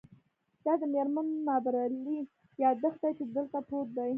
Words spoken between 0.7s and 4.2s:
د میرمن مابرلي یادښت دی چې دلته پروت دی